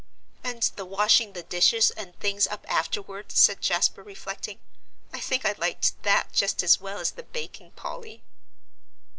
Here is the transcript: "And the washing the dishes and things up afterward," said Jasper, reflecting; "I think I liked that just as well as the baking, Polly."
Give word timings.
"And 0.43 0.63
the 0.77 0.83
washing 0.83 1.33
the 1.33 1.43
dishes 1.43 1.91
and 1.91 2.19
things 2.19 2.47
up 2.47 2.65
afterward," 2.67 3.31
said 3.31 3.61
Jasper, 3.61 4.01
reflecting; 4.01 4.59
"I 5.13 5.19
think 5.19 5.45
I 5.45 5.51
liked 5.59 6.01
that 6.01 6.33
just 6.33 6.63
as 6.63 6.81
well 6.81 6.97
as 6.97 7.11
the 7.11 7.21
baking, 7.21 7.69
Polly." 7.75 8.23